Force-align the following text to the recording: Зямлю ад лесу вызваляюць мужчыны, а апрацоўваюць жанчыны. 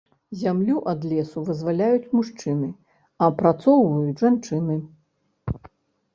Зямлю 0.43 0.77
ад 0.93 1.03
лесу 1.11 1.43
вызваляюць 1.49 2.09
мужчыны, 2.21 2.69
а 3.21 3.27
апрацоўваюць 3.29 4.19
жанчыны. 4.25 4.81